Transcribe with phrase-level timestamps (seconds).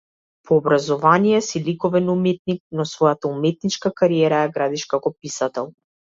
[0.47, 5.71] По образование си ликовен уметник, но својата уметничка кариера ја градиш како писател.